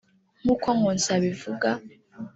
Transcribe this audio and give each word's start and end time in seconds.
nk’uko 0.41 0.67
Nkusi 0.77 1.09
abivuga 1.17 1.69